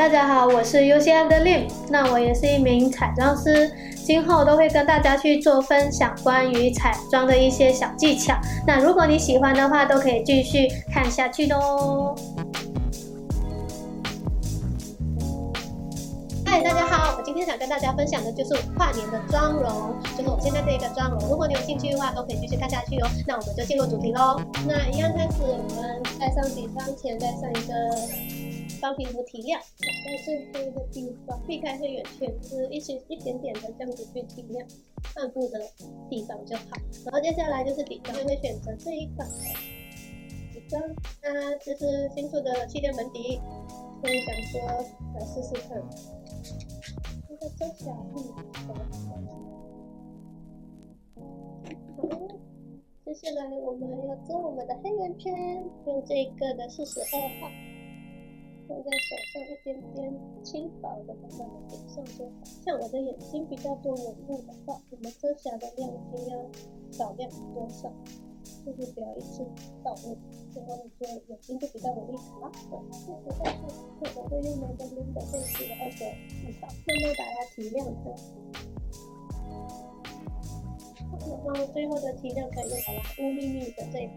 [0.00, 8.34] 大家好，我是 UCM 的 Lim，那我也是一名彩妆师，今后都会跟大家去做分享关于彩妆的一些小技巧。
[8.66, 12.14] 那如果你喜欢的话，都可以继续看下去喽。
[16.46, 21.28] 嗨，大家好，我今天想跟大家分享的就是跨年的妆容，就是我现在这一个妆容。
[21.28, 23.06] 如果你有兴趣的话，都可以继续看下去哦。
[23.26, 24.40] 那我们就进入主题喽。
[24.66, 27.74] 那一样开始，我们在上底妆前再上一个。
[28.80, 34.66] 帮皮肤提亮，打在最黑的地方，避开黑眼圈，就是一些一点点的这样子去提亮
[35.16, 35.60] 暗部的
[36.08, 36.64] 地方就好。
[37.04, 39.28] 然后接下来就是底妆，会选择这一款
[40.52, 40.82] 底妆，
[41.20, 43.38] 它就是新出的气垫粉底，
[44.00, 44.60] 所以想说
[45.14, 45.80] 来试试看。
[47.28, 48.32] 这个遮瑕力
[48.66, 48.74] 好。
[51.96, 52.08] 好，
[53.04, 55.34] 接下来我们要遮我们的黑眼圈，
[55.86, 57.50] 用这个的四十二号。
[58.70, 62.30] 放在手上一点点轻薄的，慢慢的点上就好。
[62.64, 66.38] 像我的眼睛比较多纹路的话，我们遮瑕的量一定要
[66.92, 67.92] 少量多少，
[68.64, 69.44] 就是不要一次
[69.82, 70.16] 到位，
[70.54, 72.78] 然后你就眼睛就比较容易卡粉。
[72.92, 73.60] 接着再是，
[74.16, 78.14] 我会用 Maybelline 的这支的二十一号，慢慢把它提亮的。
[81.26, 84.08] 然后最后的提亮可以用好了，乌密密的这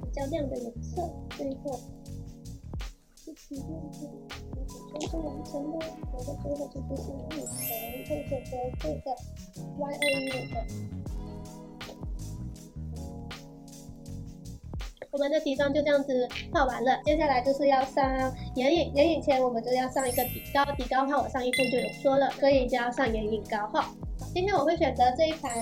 [0.00, 1.76] 比较亮的颜色，最后。
[3.36, 4.16] 体验这里，
[4.98, 5.78] 全部完成了。
[6.12, 7.44] 我的最后就是眼影，
[8.08, 9.06] 会选择这个
[9.78, 10.56] Y 二一五的。
[15.12, 18.04] 我们的底妆就这样子画完了，接下来就是要上
[18.54, 18.92] 眼影。
[18.94, 23.94] 眼影前我们就要上一个底膏，底膏的话我上一步就有说了，所以就要上眼影膏哈。
[24.34, 25.56] 今天我会选择这一盘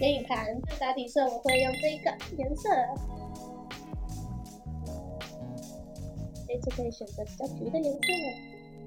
[0.00, 2.70] 眼影盘，打底色我会用这个颜色。
[6.46, 7.98] 这次可以选择比较橘的颜色，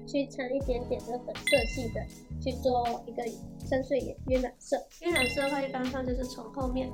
[0.06, 2.00] 去掺一点点的粉色系的，
[2.40, 3.22] 去做一个
[3.68, 4.76] 深邃眼晕染色。
[5.02, 6.90] 晕染色的话，一般上就是从后面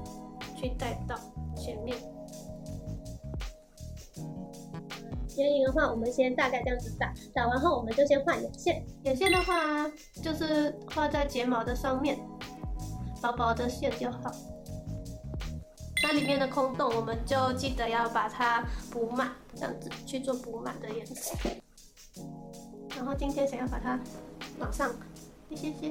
[0.56, 1.16] 去带到
[1.56, 1.96] 前面。
[5.36, 8.82] 眼影的话，我们先大概这样子打，打完后我们就先画眼线。
[9.04, 9.86] 眼线的话，
[10.22, 12.18] 就是画在睫毛的上面，
[13.22, 14.32] 薄薄的线就好。
[16.06, 21.36] 它里面的空洞，我们就记得要把它补满，这样子去做补满的颜色。
[22.96, 23.98] 然后今天想要把它
[24.60, 24.94] 往上
[25.48, 25.90] 一些些。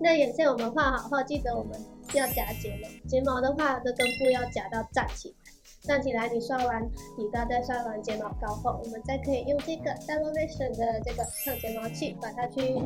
[0.00, 1.76] 那眼线我们画好后，记得我们
[2.12, 3.08] 要夹睫毛。
[3.08, 5.34] 睫毛的话，这根部要夹到站起来，
[5.82, 6.28] 站起来。
[6.28, 6.80] 你刷完
[7.16, 12.78] 底膏，再刷完睫毛膏后，我们再可以用这个 Double Vision 的这个烫睫毛器，把它去，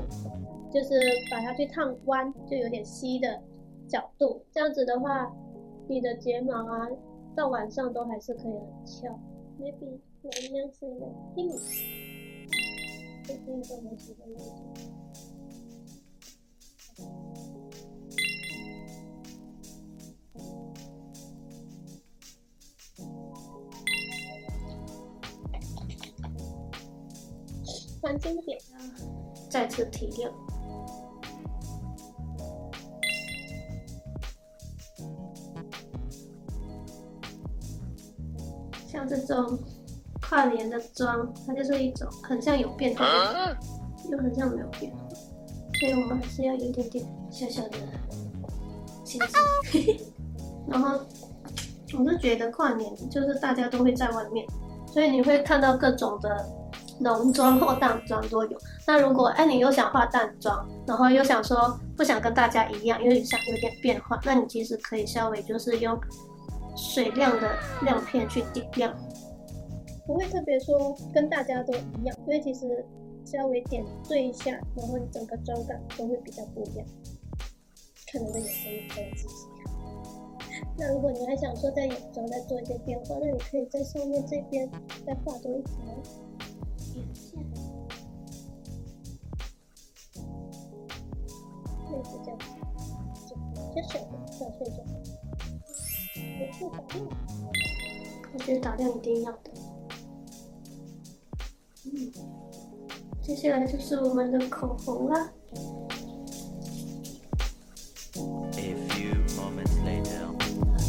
[0.73, 0.99] 就是
[1.31, 3.39] 把它去烫弯，就有点稀的。
[3.89, 5.33] 角度这样子的话，
[5.89, 6.87] 你的睫毛啊，
[7.35, 9.19] 到晚上都还是可以很翘。
[9.59, 11.59] Maybe 我一样是一个 pink，
[13.25, 14.55] 这是一个我喜欢的颜色。
[28.01, 28.77] 黄金点啊，
[29.51, 30.33] 再次提亮。
[38.91, 39.59] 像这种
[40.23, 43.05] 跨年的妆，它就是一种很像有变化，
[44.11, 44.99] 又很像没有变化，
[45.79, 47.77] 所以我们还是要有一点点小小的
[49.05, 49.21] 心
[49.71, 50.01] 机。
[50.67, 50.99] 然后，
[51.99, 54.47] 我是觉得跨年就是大家都会在外面，
[54.87, 56.47] 所以你会看到各种的
[56.99, 58.59] 浓妆或淡妆都有。
[58.87, 65.99] 那如果哎你又想化淡妆，然后又想说不想跟大家一样，因为想有点变化，那你其实可以稍微就是用。
[66.79, 68.97] 水亮的亮片去点亮，
[70.07, 72.87] 不会特别说跟大家都一样，因为其实
[73.25, 76.87] 稍微点缀一下，然后你整个妆感都会比较不一样。
[78.07, 79.47] 看人的眼睛你可以仔细。
[80.79, 84.71] 那如果你还想说在眼妆再做一些变化，那你可以在上面这边
[85.05, 85.75] 再画多一条
[86.95, 87.41] 眼线，
[91.91, 92.47] 类似这样子，
[93.75, 95.18] 就小的小碎就好。
[96.61, 99.39] 我觉得打亮一定要的。
[101.85, 102.13] 嗯，
[103.23, 105.31] 接下来就是我们的口红啦。
[108.57, 110.29] A few moments later.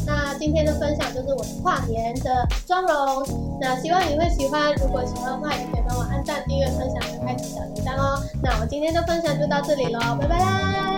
[0.06, 3.58] 那今天的分享就是我跨年的妆容。
[3.62, 8.24] 那希望你会喜欢，如果喜欢的话，也可以帮我按赞、订阅、分享，跟开启小铃铛哦。
[8.42, 10.89] 那我今天的分享就到这里喽，拜拜啦！